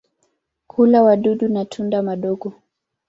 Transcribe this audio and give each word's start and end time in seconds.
Hula 0.67 1.03
wadudu 1.03 1.47
na 1.47 1.65
tunda 1.65 2.01
madogo. 2.01 2.53